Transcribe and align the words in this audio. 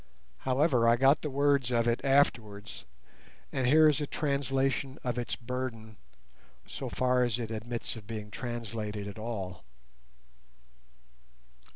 However, 0.39 0.87
I 0.89 0.95
got 0.95 1.21
the 1.21 1.29
words 1.29 1.69
of 1.69 1.87
it 1.87 2.01
afterwards, 2.03 2.85
and 3.51 3.67
here 3.67 3.87
is 3.87 4.01
a 4.01 4.07
translation 4.07 4.97
of 5.03 5.19
its 5.19 5.35
burden, 5.35 5.97
so 6.65 6.89
far 6.89 7.23
as 7.23 7.37
it 7.37 7.51
admits 7.51 7.95
of 7.95 8.07
being 8.07 8.31
translated 8.31 9.07
at 9.07 9.19
all. 9.19 9.63